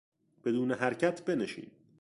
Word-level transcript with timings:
بدون 0.43 0.71
حرکت 0.71 1.25
بنشین! 1.25 1.71